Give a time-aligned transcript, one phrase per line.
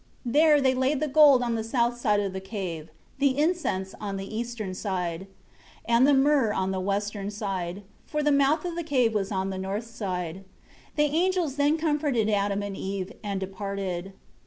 [0.23, 3.93] 7 There they laid the gold on the south side of the cave, the incense
[4.01, 5.27] on the eastern side,
[5.85, 7.83] and the myrrh on the western side.
[8.07, 10.37] For the mouth of the cave was on the north side.
[10.37, 10.43] 8
[11.11, 14.13] The angels then comforted Adam and Eve, and departed.